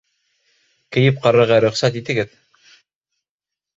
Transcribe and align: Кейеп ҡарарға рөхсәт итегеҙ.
Кейеп 0.95 1.21
ҡарарға 1.27 1.59
рөхсәт 1.67 1.99
итегеҙ. 2.03 2.33